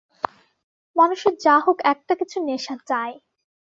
মানুষের 0.95 1.33
যা 1.45 1.55
হোক 1.59 1.77
একটা 1.93 2.13
কিছু 2.15 2.37
নেশা 2.45 2.75
চাই। 2.89 3.11